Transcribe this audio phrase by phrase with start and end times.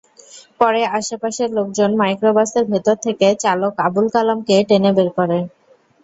[0.59, 5.39] পরে আশপাশের লোকজন মাইক্রোবাসের ভেতর থেকে চালক আবুল কালামকে টেনে বের করে।